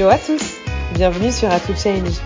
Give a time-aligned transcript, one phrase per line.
[0.00, 0.54] Hello à tous,
[0.94, 2.22] bienvenue sur A Change.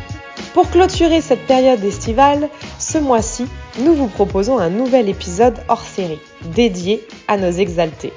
[0.53, 2.49] Pour clôturer cette période estivale,
[2.79, 3.47] ce mois-ci,
[3.81, 6.21] nous vous proposons un nouvel épisode hors série,
[6.55, 8.13] dédié à nos exaltés.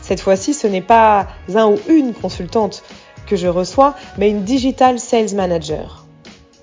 [0.00, 2.82] Cette fois-ci, ce n'est pas un ou une consultante
[3.26, 6.06] que je reçois, mais une Digital Sales Manager.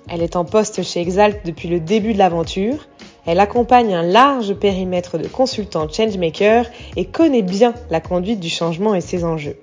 [0.08, 2.88] Elle est en poste chez Exalt depuis le début de l'aventure.
[3.24, 8.96] Elle accompagne un large périmètre de consultants changemaker et connaît bien la conduite du changement
[8.96, 9.60] et ses enjeux.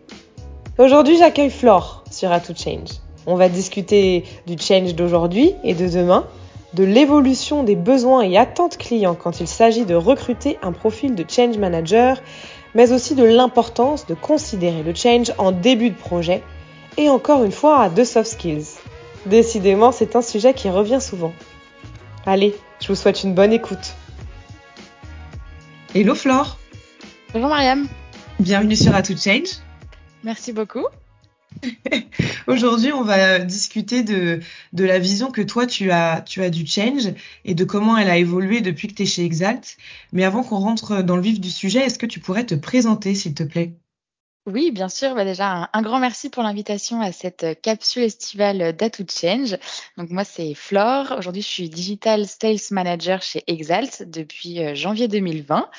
[0.78, 2.90] Aujourd'hui, j'accueille Flore sur A Change.
[3.26, 6.28] On va discuter du change d'aujourd'hui et de demain,
[6.74, 11.26] de l'évolution des besoins et attentes clients quand il s'agit de recruter un profil de
[11.28, 12.22] change manager,
[12.76, 16.44] mais aussi de l'importance de considérer le change en début de projet
[16.98, 18.68] et encore une fois de soft skills.
[19.26, 21.34] Décidément, c'est un sujet qui revient souvent.
[22.26, 23.96] Allez, je vous souhaite une bonne écoute.
[25.96, 26.58] Hello Flore.
[27.34, 27.88] Bonjour Mariam.
[28.40, 29.62] Bienvenue sur A Change.
[30.24, 30.86] Merci beaucoup.
[32.48, 34.40] Aujourd'hui, on va discuter de,
[34.74, 37.14] la vision que toi, tu as, tu as du change
[37.46, 39.78] et de comment elle a évolué depuis que tu es chez Exalt.
[40.12, 43.16] Mais avant qu'on rentre dans le vif du sujet, est-ce que tu pourrais te présenter,
[43.16, 43.74] s'il te plaît?
[44.46, 45.14] Oui, bien sûr.
[45.14, 49.58] Bah déjà, un, grand merci pour l'invitation à cette capsule estivale d'Atout Change.
[49.98, 51.14] Donc moi, c'est Flore.
[51.18, 55.70] Aujourd'hui, je suis Digital Sales Manager chez Exalt depuis euh, janvier 2020.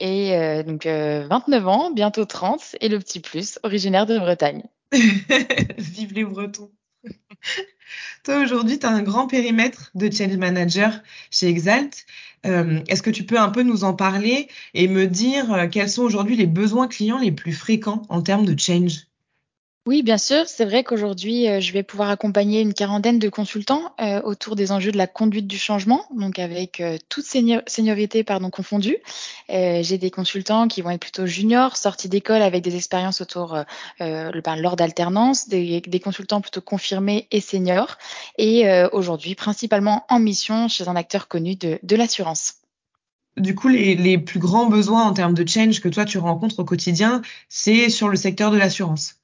[0.00, 4.62] Et euh, donc, 29 euh, ans, bientôt 30, et le petit plus, originaire de Bretagne.
[5.78, 6.72] Vive les Bretons.
[8.24, 12.06] Toi, aujourd'hui, tu as un grand périmètre de change manager chez Exalt.
[12.46, 15.90] Euh, est-ce que tu peux un peu nous en parler et me dire euh, quels
[15.90, 19.07] sont aujourd'hui les besoins clients les plus fréquents en termes de change?
[19.88, 20.46] Oui, bien sûr.
[20.46, 24.70] C'est vrai qu'aujourd'hui, euh, je vais pouvoir accompagner une quarantaine de consultants euh, autour des
[24.70, 28.98] enjeux de la conduite du changement, donc avec euh, toute seniorité pardon, confondue.
[29.48, 33.56] J'ai des consultants qui vont être plutôt juniors, sortis d'école avec des expériences autour
[33.98, 37.96] ben, lors d'alternance, des, consultants plutôt confirmés et seniors,
[38.36, 42.56] et aujourd'hui principalement en mission chez un acteur connu de, l'assurance.
[43.38, 46.64] Du coup, les plus grands besoins en termes de change que toi tu rencontres au
[46.64, 49.18] quotidien, c'est sur le secteur de l'assurance.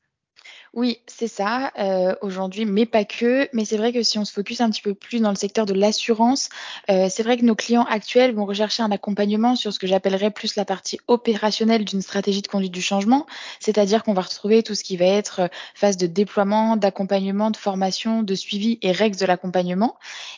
[0.76, 3.48] Oui, c'est ça, euh, aujourd'hui, mais pas que.
[3.52, 5.66] Mais c'est vrai que si on se focus un petit peu plus dans le secteur
[5.66, 6.48] de l'assurance,
[6.90, 10.32] euh, c'est vrai que nos clients actuels vont rechercher un accompagnement sur ce que j'appellerais
[10.32, 13.24] plus la partie opérationnelle d'une stratégie de conduite du changement.
[13.60, 17.56] C'est-à-dire qu'on va retrouver tout ce qui va être euh, phase de déploiement, d'accompagnement, de
[17.56, 19.96] formation, de suivi et règles de l'accompagnement.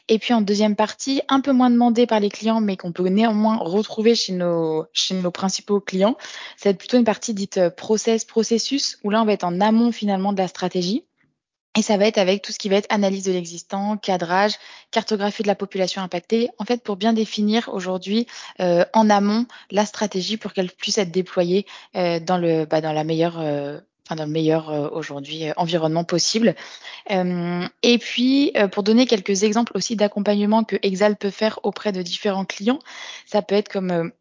[0.08, 3.08] Et puis en deuxième partie, un peu moins demandé par les clients, mais qu'on peut
[3.08, 6.18] néanmoins retrouver chez nos, chez nos principaux clients,
[6.58, 10.25] c'est plutôt une partie dite process, processus, où là, on va être en amont finalement
[10.32, 11.04] de la stratégie.
[11.76, 14.54] Et ça va être avec tout ce qui va être analyse de l'existant, cadrage,
[14.90, 18.26] cartographie de la population impactée, en fait pour bien définir aujourd'hui
[18.60, 22.94] euh, en amont la stratégie pour qu'elle puisse être déployée euh, dans le bah, dans
[22.94, 26.54] la meilleure euh, enfin dans le meilleur aujourd'hui environnement possible.
[27.10, 32.44] et puis pour donner quelques exemples aussi d'accompagnement que Exal peut faire auprès de différents
[32.44, 32.78] clients,
[33.26, 34.12] ça peut être comme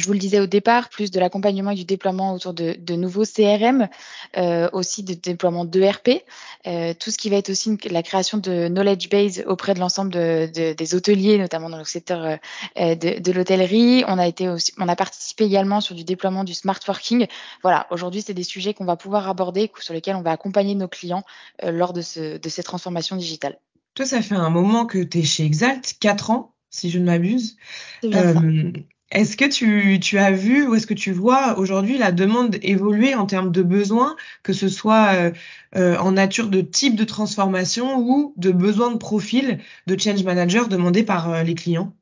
[0.00, 2.94] je vous le disais au départ, plus de l'accompagnement et du déploiement autour de, de
[2.94, 3.88] nouveaux CRM,
[4.36, 6.24] euh, aussi de déploiement d'ERP,
[6.66, 10.12] euh, tout ce qui va être aussi la création de knowledge base auprès de l'ensemble
[10.12, 12.36] de, de, des hôteliers, notamment dans le secteur euh,
[12.78, 14.04] euh de, de l'hôtellerie.
[14.06, 17.26] On a été aussi, on a participé également sur du déploiement du smart working.
[17.62, 20.88] Voilà, aujourd'hui, c'est des sujets qu'on va pouvoir aborder, sur lesquels on va accompagner nos
[20.88, 21.24] clients
[21.62, 23.58] euh, lors de, ce, de ces transformations digitales.
[23.94, 27.06] Toi, ça fait un moment que tu es chez Exalt, 4 ans, si je ne
[27.06, 27.56] m'abuse.
[28.04, 28.72] Euh,
[29.10, 33.26] est-ce que tu, as vu ou est-ce que tu vois aujourd'hui la demande évoluer en
[33.26, 35.32] termes de besoins, que ce soit euh,
[35.76, 40.68] euh, en nature de type de transformation ou de besoin de profil de change manager
[40.68, 41.94] demandé par euh, les clients?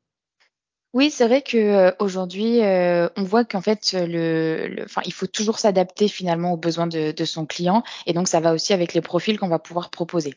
[0.95, 6.07] Oui, c'est vrai que aujourd'hui, on voit qu'en fait, le, enfin, il faut toujours s'adapter
[6.07, 9.49] finalement aux besoins de, son client, et donc ça va aussi avec les profils qu'on
[9.49, 10.35] va pouvoir proposer.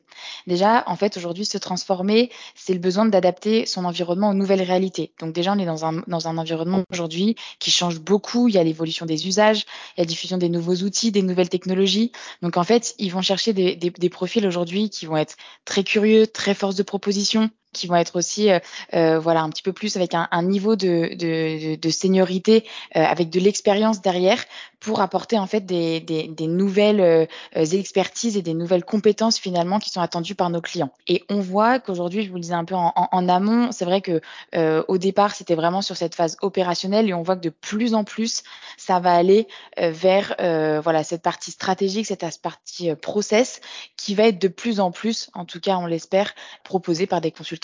[0.49, 5.13] Déjà, en fait, aujourd'hui, se transformer, c'est le besoin d'adapter son environnement aux nouvelles réalités.
[5.21, 8.49] Donc déjà, on est dans un dans un environnement aujourd'hui qui change beaucoup.
[8.49, 9.65] Il y a l'évolution des usages,
[9.97, 12.11] il y a la diffusion des nouveaux outils, des nouvelles technologies.
[12.43, 15.84] Donc en fait, ils vont chercher des, des, des profils aujourd'hui qui vont être très
[15.84, 18.59] curieux, très force de proposition, qui vont être aussi euh,
[18.94, 22.65] euh, voilà un petit peu plus avec un, un niveau de, de, de seniorité
[22.97, 24.42] euh, avec de l'expérience derrière
[24.80, 29.80] pour apporter en fait des, des, des nouvelles euh, expertises et des nouvelles compétences finalement
[29.80, 30.92] qui sont attendues par nos clients.
[31.09, 34.00] Et on voit qu'aujourd'hui, je vous le disais un peu en, en, amont, c'est vrai
[34.00, 34.20] que
[34.54, 37.94] euh, au départ c'était vraiment sur cette phase opérationnelle et on voit que de plus
[37.94, 38.44] en plus
[38.76, 40.34] ça va aller vers
[40.82, 43.60] voilà cette partie stratégique, cette partie process
[43.97, 47.32] qui va être de plus en plus, en tout cas on l'espère, proposée par des
[47.32, 47.58] consultants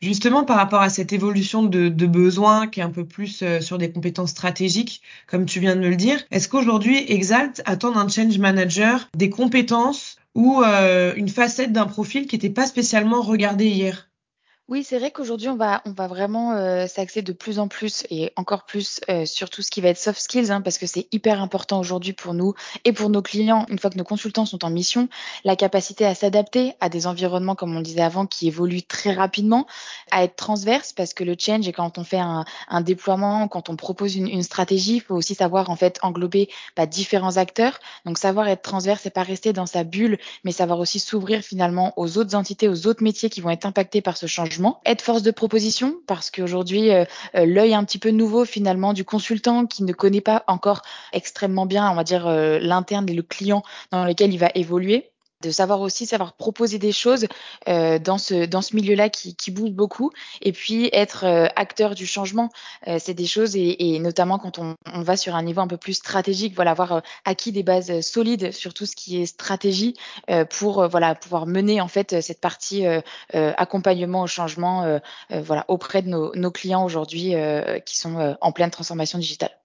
[0.00, 3.60] Justement, par rapport à cette évolution de, de besoins qui est un peu plus euh,
[3.60, 7.92] sur des compétences stratégiques, comme tu viens de me le dire, est-ce qu'aujourd'hui Exalt attend
[7.92, 13.68] d'un change manager des compétences ou une facette d'un profil qui n'était pas spécialement regardée
[13.68, 14.08] hier?
[14.68, 18.04] Oui, c'est vrai qu'aujourd'hui, on va, on va vraiment euh, s'axer de plus en plus
[18.10, 20.86] et encore plus euh, sur tout ce qui va être soft skills, hein, parce que
[20.86, 22.54] c'est hyper important aujourd'hui pour nous
[22.84, 25.08] et pour nos clients, une fois que nos consultants sont en mission,
[25.42, 29.12] la capacité à s'adapter à des environnements, comme on le disait avant, qui évoluent très
[29.12, 29.66] rapidement,
[30.12, 33.68] à être transverse, parce que le change, et quand on fait un, un déploiement, quand
[33.68, 37.80] on propose une, une stratégie, il faut aussi savoir en fait englober bah, différents acteurs.
[38.06, 41.92] Donc savoir être transverse et pas rester dans sa bulle, mais savoir aussi s'ouvrir finalement
[41.96, 44.51] aux autres entités, aux autres métiers qui vont être impactés par ce changement
[44.84, 47.04] être force de proposition parce qu'aujourd'hui, euh,
[47.36, 50.82] euh, l'œil un petit peu nouveau finalement du consultant qui ne connaît pas encore
[51.12, 55.11] extrêmement bien, on va dire, euh, l'interne et le client dans lequel il va évoluer
[55.42, 57.26] de savoir aussi savoir proposer des choses
[57.68, 60.10] euh, dans ce dans ce milieu-là qui, qui bouge beaucoup
[60.40, 62.50] et puis être euh, acteur du changement
[62.86, 65.66] euh, c'est des choses et, et notamment quand on, on, va sur un niveau un
[65.66, 69.26] peu plus stratégique voilà avoir euh, acquis des bases solides sur tout ce qui est
[69.26, 69.94] stratégie
[70.30, 72.84] euh, pour euh, voilà pouvoir mener en fait cette partie
[73.32, 75.00] accompagnement au changement
[75.30, 77.34] voilà auprès de nos, nos clients aujourd'hui
[77.84, 79.61] qui sont en pleine transformation digitale.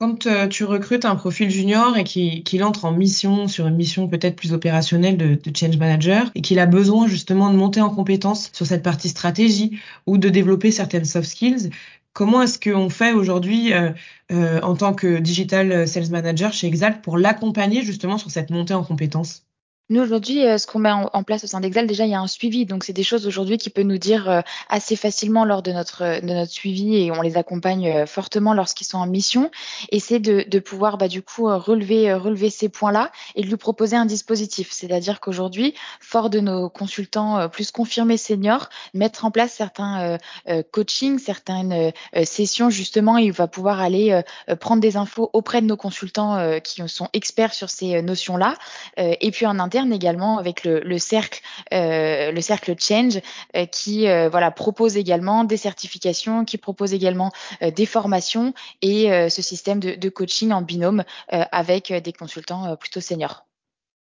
[0.00, 4.08] Quand euh, tu recrutes un profil junior et qu'il entre en mission, sur une mission
[4.08, 8.48] peut-être plus opérationnelle de, change manager, et qu'il a besoin justement de monter en compétence
[8.54, 11.68] sur cette partie stratégie ou de développer certaines soft skills,
[12.14, 13.90] comment est-ce qu'on fait aujourd'hui euh,
[14.32, 18.72] euh, en tant que digital sales manager chez Exalt pour l'accompagner justement sur cette montée
[18.72, 19.49] en compétences
[19.90, 22.20] nous, aujourd'hui, euh, ce qu'on met en, place au sein d'Exal, déjà, il y a
[22.20, 22.64] un suivi.
[22.64, 26.20] Donc, c'est des choses aujourd'hui qui peut nous dire euh, assez facilement lors de notre,
[26.20, 29.50] de notre suivi et on les accompagne euh, fortement lorsqu'ils sont en mission.
[29.90, 33.56] Et c'est de, de pouvoir, bah, du coup, relever, relever ces points-là et de lui
[33.56, 34.68] proposer un dispositif.
[34.70, 41.18] C'est-à-dire qu'aujourd'hui, fort de nos consultants plus confirmés seniors, mettre en place certains euh, coachings,
[41.18, 41.92] certaines
[42.22, 44.22] sessions, justement, et il va pouvoir aller
[44.60, 48.54] prendre des infos auprès de nos consultants qui sont experts sur ces notions-là.
[48.96, 51.40] et puis, en interne, également avec le, le cercle,
[51.72, 53.20] euh, le cercle Change,
[53.56, 59.42] euh, qui euh, voilà propose également des certifications, qui propose également des formations et ce
[59.42, 63.46] système de, de, coaching en binôme avec des consultants plutôt seniors.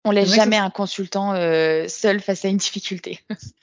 [0.05, 1.35] On laisse jamais un consultant
[1.89, 3.21] seul face à une difficulté.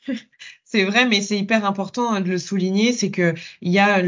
[0.70, 4.02] C'est vrai, mais c'est hyper important hein, de le souligner, c'est que il y a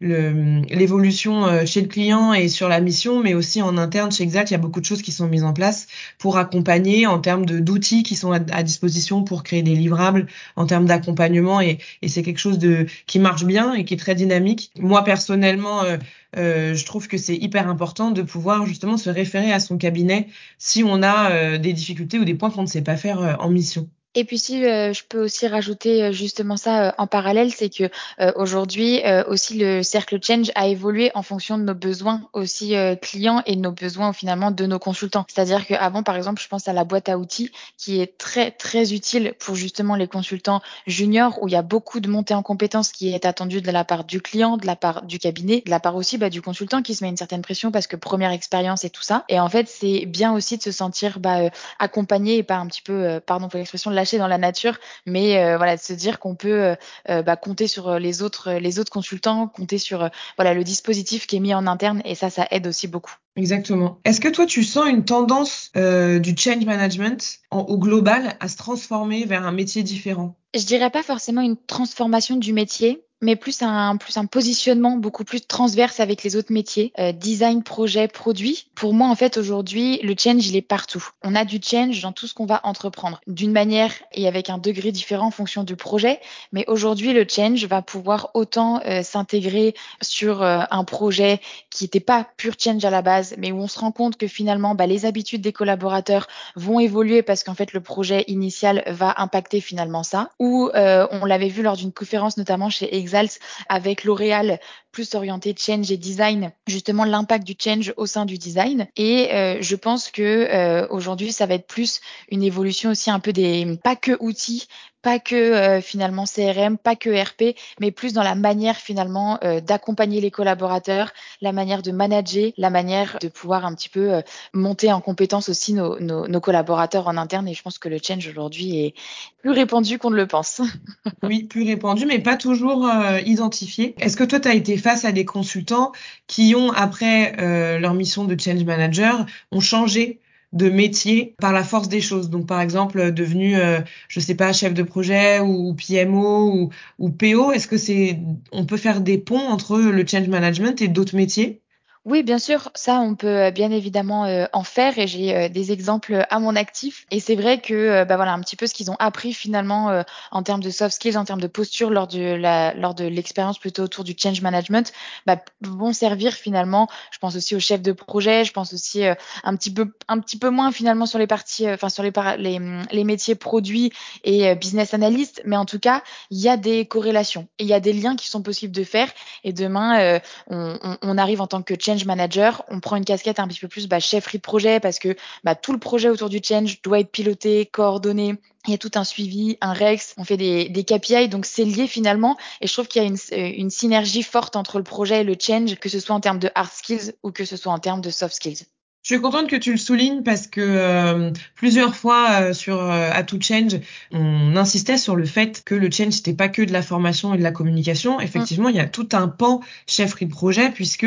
[0.00, 4.50] l'évolution euh, chez le client et sur la mission, mais aussi en interne chez Exact,
[4.50, 5.88] il y a beaucoup de choses qui sont mises en place
[6.18, 10.86] pour accompagner en termes d'outils qui sont à, disposition pour créer des livrables, en termes
[10.86, 12.60] d'accompagnement et, c'est quelque chose
[13.08, 14.70] qui marche bien et qui est très dynamique.
[14.78, 15.96] Moi personnellement, euh,
[16.36, 20.28] euh, je trouve que c'est hyper important de pouvoir justement se référer à son cabinet
[20.58, 23.88] si on a des difficultés ou des points qu'on ne sait pas faire en mission.
[24.18, 27.68] Et puis si euh, je peux aussi rajouter euh, justement ça euh, en parallèle, c'est
[27.68, 27.90] que
[28.36, 33.56] aujourd'hui aussi le cercle change a évolué en fonction de nos besoins aussi clients et
[33.56, 35.26] nos besoins finalement de nos consultants.
[35.28, 38.94] C'est-à-dire qu'avant par exemple, je pense à la boîte à outils qui est très très
[38.94, 42.90] utile pour justement les consultants juniors où il y a beaucoup de montée en compétences
[42.90, 45.80] qui est attendue de la part du client, de la part du cabinet, de la
[45.80, 48.84] part aussi bah, du consultant qui se met une certaine pression parce que première expérience
[48.84, 49.24] et tout ça.
[49.28, 52.82] Et en fait, c'est bien aussi de se sentir bah, accompagné et pas un petit
[52.82, 56.62] peu, pardon pour l'expression, dans la nature, mais euh, voilà, de se dire qu'on peut
[56.62, 56.74] euh,
[57.10, 61.36] euh, bah, compter sur les autres, les autres consultants, compter sur voilà le dispositif qui
[61.36, 63.16] est mis en interne, et ça, ça aide aussi beaucoup.
[63.36, 64.00] Exactement.
[64.04, 69.24] Est-ce que toi, tu sens une tendance du change management au global à se transformer
[69.24, 70.36] vers un métier différent?
[70.54, 75.24] Je dirais pas forcément une transformation du métier, mais plus un plus un positionnement beaucoup
[75.24, 78.66] plus transverse avec les autres métiers, euh, design, projet, produit.
[78.74, 81.04] Pour moi, en fait, aujourd'hui, le change, il est partout.
[81.22, 84.58] On a du change dans tout ce qu'on va entreprendre, d'une manière et avec un
[84.58, 86.20] degré différent en fonction du projet.
[86.52, 91.40] Mais aujourd'hui, le change va pouvoir autant euh, s'intégrer sur euh, un projet
[91.70, 94.26] qui n'était pas pur change à la base, mais où on se rend compte que
[94.26, 99.14] finalement, bah, les habitudes des collaborateurs vont évoluer parce qu'en fait, le projet initial va
[99.18, 100.30] impacter finalement ça.
[100.38, 104.58] Ou on l'avait vu lors d'une conférence, notamment chez Exalt avec L'Oréal
[104.96, 108.86] plus orienté change et design, justement l'impact du change au sein du design.
[108.96, 113.20] Et euh, je pense que euh, aujourd'hui, ça va être plus une évolution aussi un
[113.20, 114.68] peu des pas que outils,
[115.06, 119.60] pas que euh, finalement CRM, pas que RP, mais plus dans la manière finalement euh,
[119.60, 124.22] d'accompagner les collaborateurs, la manière de manager, la manière de pouvoir un petit peu euh,
[124.52, 127.46] monter en compétence aussi nos, nos, nos, collaborateurs en interne.
[127.46, 128.94] Et je pense que le change aujourd'hui est
[129.42, 130.60] plus répandu qu'on ne le pense.
[131.22, 132.90] oui, plus répandu, mais pas toujours
[133.24, 133.94] identifié.
[134.00, 135.92] Est-ce que toi, tu as été face à des consultants
[136.26, 140.18] qui ont, après euh, leur mission de change manager, ont changé
[140.52, 142.30] de métier par la force des choses.
[142.30, 147.10] Donc, par exemple, devenu, euh, je sais pas, chef de projet ou, PMO ou, ou
[147.10, 147.52] PO.
[147.52, 148.20] Est-ce que c'est,
[148.52, 151.62] on peut faire des ponts entre le change management et d'autres métiers?
[152.06, 155.48] Oui, bien sûr, ça, on peut euh, bien évidemment euh, en faire et j'ai euh,
[155.48, 157.04] des exemples à mon actif.
[157.10, 160.42] Et c'est vrai que, bah voilà, un petit peu ce qu'ils ont appris finalement en
[160.44, 163.82] termes de soft skills, en termes de posture lors de la, lors de l'expérience plutôt
[163.82, 164.92] autour du change management,
[165.26, 166.86] bah, vont servir finalement.
[167.10, 170.38] Je pense aussi aux chefs de projet, je pense aussi un petit peu, un petit
[170.38, 172.60] peu moins finalement sur les parties, enfin sur les, les,
[172.92, 177.48] les métiers produits et business analyst, mais en tout cas, il y a des corrélations
[177.58, 179.08] et il y a des liens qui sont possibles de faire.
[179.42, 183.40] Et demain, on, on, on arrive en tant que change manager, on prend une casquette
[183.40, 186.28] un petit peu plus bah, chefferie de projet parce que bah, tout le projet autour
[186.28, 188.34] du change doit être piloté, coordonné.
[188.66, 191.64] Il y a tout un suivi, un REX, on fait des, des KPI, donc c'est
[191.64, 192.36] lié finalement.
[192.60, 195.24] Et je trouve qu'il y a une, euh, une synergie forte entre le projet et
[195.24, 197.78] le change, que ce soit en termes de hard skills ou que ce soit en
[197.78, 198.64] termes de soft skills.
[199.06, 203.08] Je suis contente que tu le soulignes parce que euh, plusieurs fois euh, sur euh,
[203.12, 203.78] A Change,
[204.10, 207.38] on insistait sur le fait que le change n'était pas que de la formation et
[207.38, 208.18] de la communication.
[208.18, 211.06] Effectivement, il y a tout un pan chefferie de projet puisque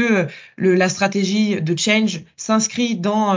[0.56, 3.36] le, la stratégie de change s'inscrit dans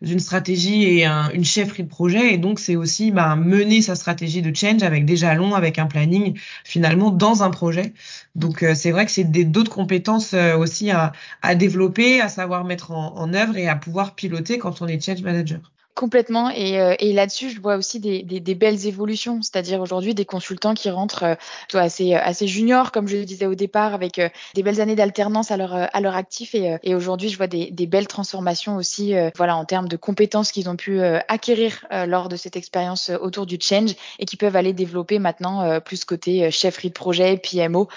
[0.00, 4.40] une stratégie et une chefferie de projet et donc c'est aussi bah, mener sa stratégie
[4.40, 7.92] de change avec des jalons, avec un planning finalement dans un projet.
[8.36, 11.12] Donc c'est vrai que c'est d'autres compétences aussi à,
[11.42, 15.00] à développer, à savoir mettre en, en œuvre et à pouvoir piloter quand on est
[15.04, 15.60] change manager.
[15.98, 16.48] Complètement.
[16.50, 19.42] Et, euh, là-dessus, je vois aussi des, belles évolutions.
[19.42, 21.34] C'est-à-dire aujourd'hui des consultants qui rentrent euh,
[21.72, 25.50] assez, assez juniors, comme je le disais au départ, avec euh, des belles années d'alternance
[25.50, 26.54] à leur, actif.
[26.54, 30.52] Et, euh, aujourd'hui, je vois des, belles transformations aussi euh, voilà, en termes de compétences
[30.52, 34.72] qu'ils ont pu acquérir lors de cette expérience autour du change et qui peuvent aller
[34.72, 37.88] développer maintenant plus côté chefferie de projet, PMO,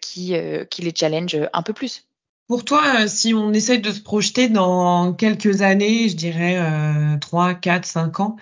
[0.00, 2.04] qui les challenge un peu plus.
[2.46, 7.16] Pour toi, euh, si on essaye de se projeter dans quelques années, je dirais euh,
[7.18, 8.36] 3, 4, 5 ans,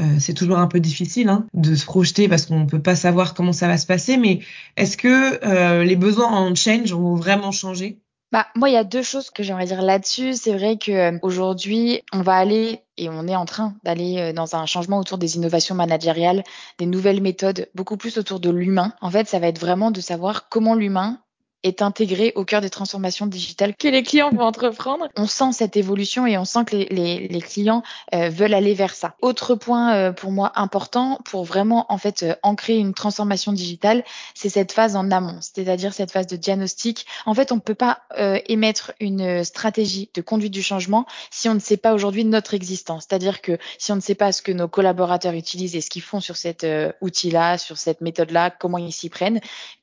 [0.00, 2.96] euh, c'est toujours un peu difficile hein, de se projeter parce qu'on ne peut pas
[2.96, 4.40] savoir comment ça va se passer, mais
[4.78, 7.98] est-ce que euh, les besoins en change vont vraiment changer
[8.32, 10.32] bah, moi, il y a deux choses que j'aimerais dire là-dessus.
[10.32, 14.64] C'est vrai que aujourd'hui, on va aller et on est en train d'aller dans un
[14.64, 16.42] changement autour des innovations managériales,
[16.78, 18.94] des nouvelles méthodes, beaucoup plus autour de l'humain.
[19.02, 21.21] En fait, ça va être vraiment de savoir comment l'humain
[21.62, 25.08] est intégré au cœur des transformations digitales que les clients vont entreprendre.
[25.16, 27.82] On sent cette évolution et on sent que les, les, les clients
[28.14, 29.14] euh, veulent aller vers ça.
[29.20, 34.04] Autre point euh, pour moi important pour vraiment en fait euh, ancrer une transformation digitale,
[34.34, 37.06] c'est cette phase en amont, c'est-à-dire cette phase de diagnostic.
[37.26, 41.48] En fait, on ne peut pas euh, émettre une stratégie de conduite du changement si
[41.48, 43.06] on ne sait pas aujourd'hui notre existence.
[43.08, 46.02] C'est-à-dire que si on ne sait pas ce que nos collaborateurs utilisent et ce qu'ils
[46.02, 49.40] font sur cet euh, outil-là, sur cette méthode-là, comment ils s'y prennent,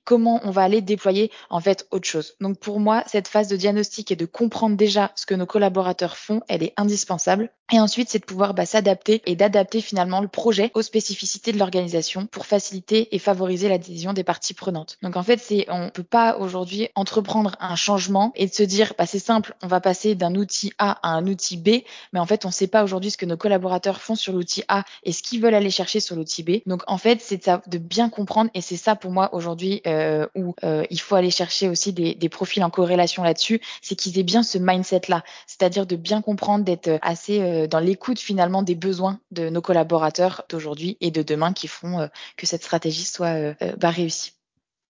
[0.09, 2.33] comment on va aller déployer en fait autre chose.
[2.41, 6.17] Donc pour moi, cette phase de diagnostic et de comprendre déjà ce que nos collaborateurs
[6.17, 7.51] font, elle est indispensable.
[7.71, 11.59] Et ensuite, c'est de pouvoir bah, s'adapter et d'adapter finalement le projet aux spécificités de
[11.59, 14.97] l'organisation pour faciliter et favoriser l'adhésion des parties prenantes.
[15.03, 18.93] Donc en fait, c'est on peut pas aujourd'hui entreprendre un changement et de se dire
[18.97, 22.25] bah, c'est simple, on va passer d'un outil A à un outil B, mais en
[22.25, 25.11] fait, on ne sait pas aujourd'hui ce que nos collaborateurs font sur l'outil A et
[25.11, 26.61] ce qu'ils veulent aller chercher sur l'outil B.
[26.65, 29.98] Donc en fait, c'est de bien comprendre et c'est ça pour moi aujourd'hui euh,
[30.35, 34.17] où euh, il faut aller chercher aussi des, des profils en corrélation là-dessus, c'est qu'ils
[34.19, 38.75] aient bien ce mindset-là, c'est-à-dire de bien comprendre, d'être assez euh, dans l'écoute finalement des
[38.75, 43.27] besoins de nos collaborateurs d'aujourd'hui et de demain qui font euh, que cette stratégie soit
[43.27, 44.33] euh, bah, réussie.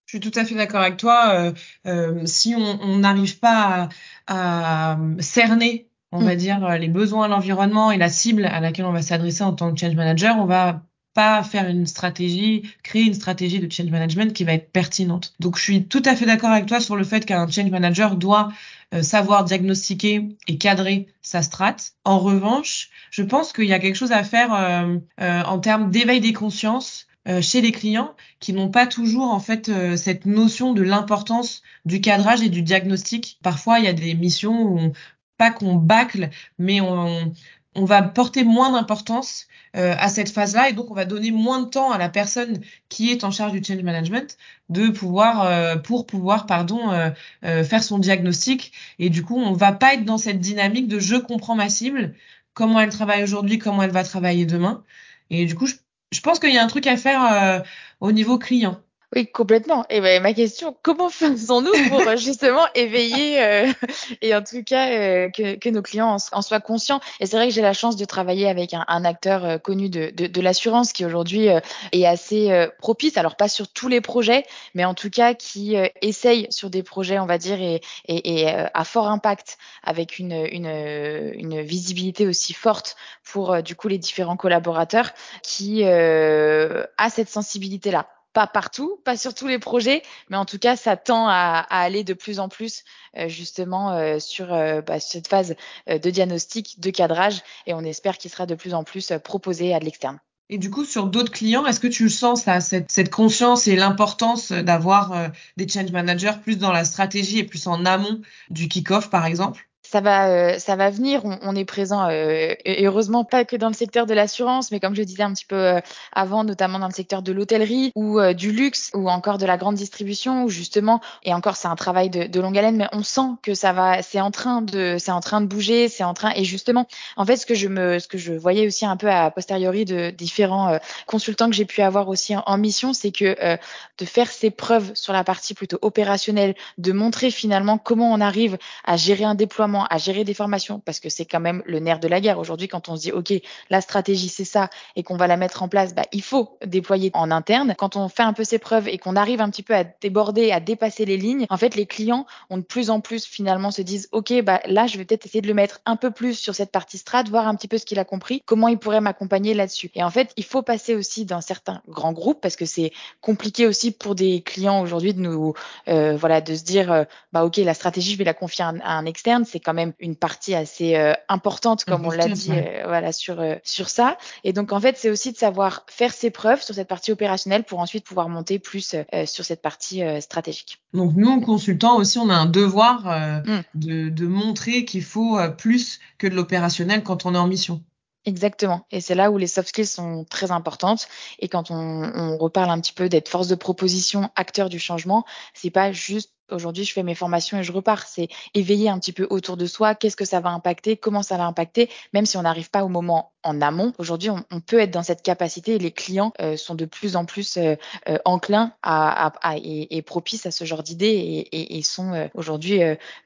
[0.06, 1.34] Je suis tout à fait d'accord avec toi.
[1.34, 1.52] Euh,
[1.86, 3.88] euh, si on n'arrive pas
[4.26, 6.24] à, à, cerner, on mmh.
[6.24, 9.72] va dire, les besoins, l'environnement et la cible à laquelle on va s'adresser en tant
[9.72, 10.82] que change manager, on va
[11.14, 15.34] pas faire une stratégie, créer une stratégie de change management qui va être pertinente.
[15.40, 18.16] Donc je suis tout à fait d'accord avec toi sur le fait qu'un change manager
[18.16, 18.52] doit
[18.94, 21.76] euh, savoir diagnostiquer et cadrer sa strat.
[22.04, 25.90] En revanche, je pense qu'il y a quelque chose à faire euh, euh, en termes
[25.90, 30.24] d'éveil des consciences euh, chez les clients qui n'ont pas toujours en fait euh, cette
[30.24, 33.38] notion de l'importance du cadrage et du diagnostic.
[33.42, 34.92] Parfois, il y a des missions où on,
[35.36, 37.32] pas qu'on bâcle, mais on,
[37.74, 39.46] on va porter moins d'importance
[39.76, 40.68] euh, à cette phase-là.
[40.68, 43.52] Et donc on va donner moins de temps à la personne qui est en charge
[43.52, 44.36] du change management
[44.68, 48.72] de pouvoir euh, pour pouvoir pardon euh, faire son diagnostic.
[48.98, 52.14] Et du coup on va pas être dans cette dynamique de je comprends ma cible
[52.54, 54.82] comment elle travaille aujourd'hui comment elle va travailler demain.
[55.30, 57.64] Et du coup je, pense qu'il y a un truc à faire
[58.00, 58.80] au niveau client
[59.16, 59.84] oui, complètement.
[59.90, 63.72] Et ben, ma question, comment faisons-nous pour euh, justement éveiller euh,
[64.22, 67.00] et en tout cas euh, que, nos clients en, en, soient conscients?
[67.18, 70.92] Et c'est vrai que j'ai la chance de travailler avec un, acteur connu de, l'assurance
[70.92, 71.48] qui aujourd'hui
[71.92, 76.46] est assez propice, alors pas sur tous les projets, mais en tout cas qui essaye
[76.50, 81.62] sur des projets, on va dire, et, et, à fort impact avec une, une, une,
[81.62, 85.12] visibilité aussi forte pour du coup les différents collaborateurs
[85.42, 90.76] qui a cette sensibilité-là pas partout, pas sur tous les projets, mais en tout cas,
[90.76, 92.84] ça tend à, aller de plus en plus
[93.26, 95.56] justement sur bah, cette phase
[95.88, 99.78] de diagnostic, de cadrage, et on espère qu'il sera de plus en plus proposé à
[99.78, 100.20] l'externe.
[100.48, 102.44] Et du coup, sur d'autres clients, est-ce que tu sens
[102.88, 107.84] cette conscience et l'importance d'avoir des change managers plus dans la stratégie et plus en
[107.84, 108.20] amont
[108.50, 109.69] du kick-off, par exemple?
[109.90, 111.24] Ça va, euh, ça va venir.
[111.24, 114.94] On, on est présent euh, heureusement pas que dans le secteur de l'assurance, mais comme
[114.94, 115.80] je disais un petit peu euh,
[116.12, 119.74] avant, notamment dans le secteur de l'hôtellerie ou du luxe ou encore de la grande
[119.74, 123.30] distribution, où justement, et encore c'est un travail de, de, longue haleine, mais on sent
[123.42, 126.32] que ça va, c'est en train de, c'est en train de bouger, c'est en train.
[126.36, 129.10] Et justement, en fait, ce que je me, ce que je voyais aussi un peu
[129.10, 133.58] à posteriori de différents consultants que j'ai pu avoir aussi en, mission, c'est que
[133.98, 138.56] de faire ses preuves sur la partie plutôt opérationnelle, de montrer finalement comment on arrive
[138.84, 142.00] à gérer un déploiement à gérer des formations parce que c'est quand même le nerf
[142.00, 142.38] de la guerre.
[142.38, 143.32] Aujourd'hui, quand on se dit, OK,
[143.70, 147.10] la stratégie, c'est ça et qu'on va la mettre en place, bah, il faut déployer
[147.14, 147.74] en interne.
[147.78, 150.52] Quand on fait un peu ses preuves et qu'on arrive un petit peu à déborder,
[150.52, 153.82] à dépasser les lignes, en fait, les clients ont de plus en plus finalement se
[153.82, 156.54] disent, OK, bah, là, je vais peut-être essayer de le mettre un peu plus sur
[156.54, 159.54] cette partie strat, voir un petit peu ce qu'il a compris, comment il pourrait m'accompagner
[159.54, 159.90] là-dessus.
[159.94, 163.66] Et en fait, il faut passer aussi dans certains grands groupes parce que c'est compliqué
[163.66, 165.54] aussi pour des clients aujourd'hui de nous,
[165.88, 168.68] euh, voilà, de se dire, euh, bah, OK, la stratégie, je vais la confier à
[168.68, 169.44] un, à un externe.
[169.44, 173.40] C'est quand même une partie assez euh, importante, comme on l'a dit, euh, voilà, sur
[173.40, 174.18] euh, sur ça.
[174.42, 177.62] Et donc en fait, c'est aussi de savoir faire ses preuves sur cette partie opérationnelle
[177.62, 178.96] pour ensuite pouvoir monter plus
[179.26, 180.82] sur cette partie stratégique.
[180.92, 183.62] Donc nous, consultants aussi, on a un devoir mm.
[183.74, 187.80] de, de montrer qu'il faut plus que de l'opérationnel quand on est en mission.
[188.24, 188.86] Exactement.
[188.90, 191.08] Et c'est là où les soft skills sont très importantes.
[191.38, 195.24] Et quand on, on reparle un petit peu d'être force de proposition, acteur du changement,
[195.54, 198.06] c'est pas juste aujourd'hui je fais mes formations et je repars.
[198.06, 201.36] C'est éveiller un petit peu autour de soi, qu'est-ce que ça va impacter, comment ça
[201.36, 203.92] va impacter, même si on n'arrive pas au moment en amont.
[203.98, 207.24] Aujourd'hui, on, peut être dans cette capacité et les clients euh, sont de plus en
[207.24, 207.76] plus euh,
[208.08, 212.12] euh enclins à, à, à et, propices à ce genre d'idées et, et, et, sont
[212.12, 212.80] euh, aujourd'hui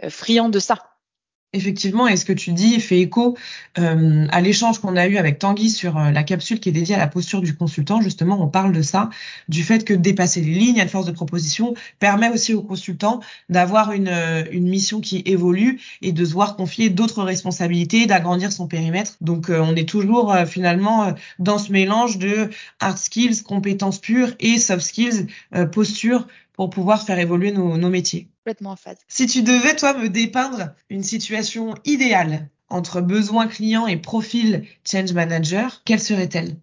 [0.09, 0.93] friands de ça.
[1.55, 3.37] Effectivement, et ce que tu dis fait écho
[3.79, 6.97] euh, à l'échange qu'on a eu avec Tanguy sur euh, la capsule qui est dédiée
[6.97, 8.01] à la posture du consultant.
[8.01, 9.09] Justement, on parle de ça,
[9.49, 13.93] du fait que dépasser les lignes à force de proposition permet aussi au consultant d'avoir
[13.93, 18.67] une, euh, une mission qui évolue et de se voir confier d'autres responsabilités, d'agrandir son
[18.67, 19.12] périmètre.
[19.21, 24.85] Donc, on est toujours finalement dans ce mélange de hard skills, compétences pures et soft
[24.85, 25.27] skills,
[25.71, 28.31] posture pour pouvoir faire évoluer nos, nos métiers.
[28.45, 28.99] Complètement en phase.
[29.09, 35.12] Si tu devais, toi, me dépeindre une situation idéale entre besoin client et profil change
[35.12, 36.57] manager, quelle serait-elle?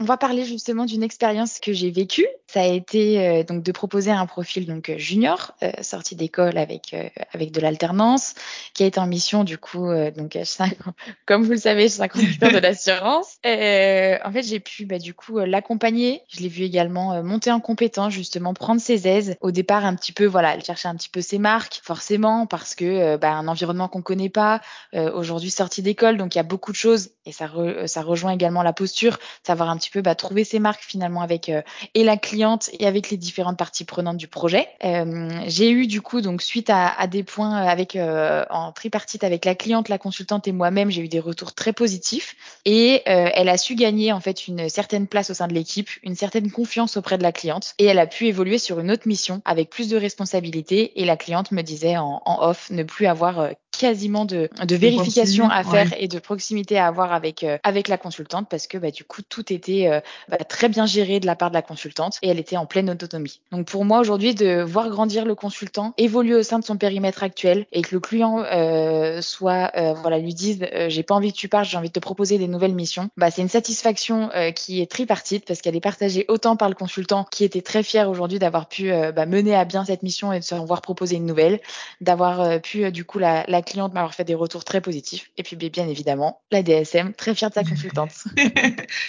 [0.00, 2.26] On va parler justement d'une expérience que j'ai vécue.
[2.48, 6.58] Ça a été euh, donc de proposer un profil donc euh, junior, euh, sorti d'école
[6.58, 8.34] avec euh, avec de l'alternance,
[8.74, 10.36] qui a été en mission du coup donc
[11.26, 13.36] comme vous le savez, chez un conducteur de l'assurance.
[13.44, 16.22] en fait, j'ai pu bah, du coup l'accompagner.
[16.28, 19.36] Je l'ai vu également monter en compétence, justement prendre ses aises.
[19.40, 23.16] Au départ, un petit peu voilà, chercher un petit peu ses marques, forcément parce que
[23.16, 24.60] bah, un environnement qu'on connaît pas.
[24.92, 27.50] Aujourd'hui, sorti d'école, donc il y a beaucoup de choses et ça
[27.86, 31.48] ça rejoint également la posture, savoir un petit peu bah, trouver ses marques finalement avec
[31.48, 31.62] euh,
[31.94, 34.68] et la cliente et avec les différentes parties prenantes du projet.
[34.84, 39.24] Euh, j'ai eu du coup donc suite à, à des points avec euh, en tripartite
[39.24, 42.36] avec la cliente, la consultante et moi-même, j'ai eu des retours très positifs.
[42.64, 46.14] Et elle a su gagner en fait une certaine place au sein de l'équipe, une
[46.14, 47.74] certaine confiance auprès de la cliente.
[47.78, 51.00] Et elle a pu évoluer sur une autre mission avec plus de responsabilités.
[51.00, 55.48] Et la cliente me disait en, en off ne plus avoir quasiment de, de vérification
[55.48, 58.90] à faire et de proximité à avoir avec euh, avec la consultante parce que bah,
[58.90, 62.18] du coup tout était euh, bah, très bien géré de la part de la consultante
[62.22, 63.40] et elle était en pleine autonomie.
[63.52, 67.22] Donc pour moi aujourd'hui de voir grandir le consultant, évoluer au sein de son périmètre
[67.22, 71.38] actuel et que le client euh, soit euh, voilà lui dise j'ai pas envie que
[71.38, 74.80] tu partes, j'ai envie de te proposer des nouvelles missions, bah c'est une satisfaction qui
[74.80, 78.38] est tripartite parce qu'elle est partagée autant par le consultant qui était très fier aujourd'hui
[78.38, 81.60] d'avoir pu bah, mener à bien cette mission et de se voir proposer une nouvelle,
[82.00, 85.30] d'avoir pu du coup la, la cliente m'avoir fait des retours très positifs.
[85.36, 88.12] Et puis, bien évidemment, la DSM, très fière de sa consultante.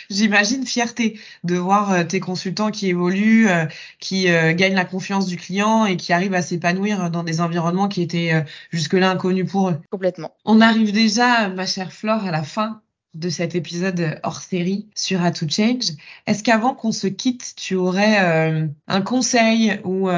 [0.10, 3.66] J'imagine fierté de voir euh, tes consultants qui évoluent, euh,
[4.00, 7.88] qui euh, gagnent la confiance du client et qui arrivent à s'épanouir dans des environnements
[7.88, 9.78] qui étaient jusque-là inconnus pour eux.
[9.92, 10.34] Complètement.
[10.46, 12.82] On arrive déjà, ma chère Flore, à la fin
[13.14, 15.92] de cet épisode hors série sur A to Change.
[16.28, 18.18] Est-ce qu'avant qu'on se quitte, tu aurais
[18.88, 20.10] un conseil ou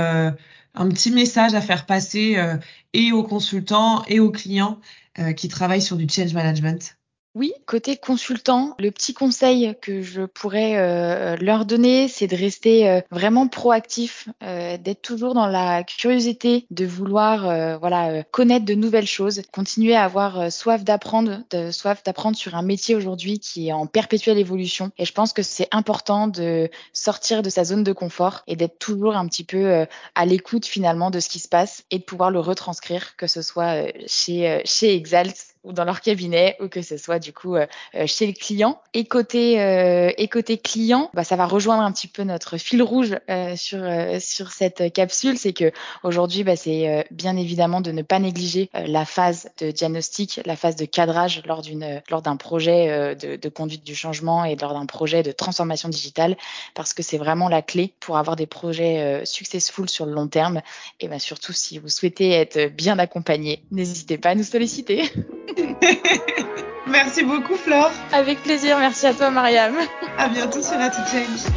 [0.77, 2.55] un petit message à faire passer euh,
[2.93, 4.79] et aux consultants et aux clients
[5.19, 6.96] euh, qui travaillent sur du change management
[7.37, 12.89] Oui, côté consultant, le petit conseil que je pourrais euh, leur donner, c'est de rester
[12.89, 19.05] euh, vraiment proactif, euh, d'être toujours dans la curiosité, de vouloir voilà connaître de nouvelles
[19.05, 23.85] choses, continuer à avoir soif d'apprendre, soif d'apprendre sur un métier aujourd'hui qui est en
[23.85, 24.89] perpétuelle évolution.
[24.97, 28.79] Et je pense que c'est important de sortir de sa zone de confort et d'être
[28.79, 32.31] toujours un petit peu à l'écoute finalement de ce qui se passe et de pouvoir
[32.31, 36.97] le retranscrire, que ce soit chez chez Exalt ou dans leur cabinet ou que ce
[36.97, 37.65] soit du coup euh,
[37.95, 38.81] euh, chez le client.
[38.93, 42.81] Et côté euh, et côté client, bah, ça va rejoindre un petit peu notre fil
[42.81, 43.17] rouge
[43.55, 43.79] sur
[44.19, 45.71] sur cette capsule, c'est que
[46.03, 50.75] aujourd'hui, bah, c'est bien évidemment de ne pas négliger la phase de diagnostic, la phase
[50.75, 54.85] de cadrage lors d'une lors d'un projet de, de conduite du changement et lors d'un
[54.85, 56.37] projet de transformation digitale,
[56.73, 60.61] parce que c'est vraiment la clé pour avoir des projets successful sur le long terme.
[60.99, 65.03] Et bah, surtout si vous souhaitez être bien accompagné, n'hésitez pas à nous solliciter.
[66.87, 67.91] merci beaucoup, Flore.
[68.11, 68.77] Avec plaisir.
[68.79, 69.75] Merci à toi, Mariam.
[70.17, 71.51] À bientôt sur At Change.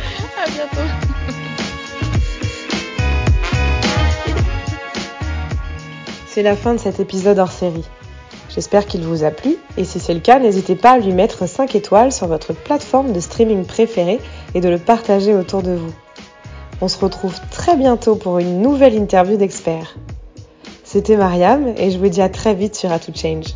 [0.45, 0.89] À bientôt.
[6.27, 7.85] C'est la fin de cet épisode hors série.
[8.49, 11.47] J'espère qu'il vous a plu et si c'est le cas, n'hésitez pas à lui mettre
[11.47, 14.21] 5 étoiles sur votre plateforme de streaming préférée
[14.55, 15.93] et de le partager autour de vous.
[16.81, 19.97] On se retrouve très bientôt pour une nouvelle interview d'experts.
[20.83, 23.55] C'était Mariam et je vous dis à très vite sur A Change.